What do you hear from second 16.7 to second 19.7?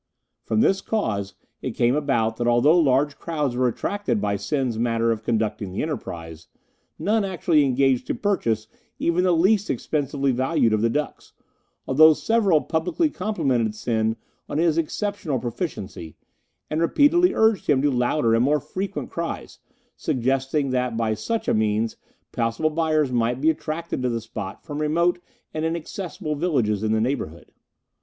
repeatedly urged him to louder and more frequent cries,